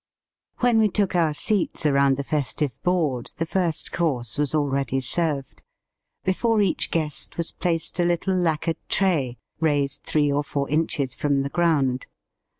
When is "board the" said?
2.81-3.45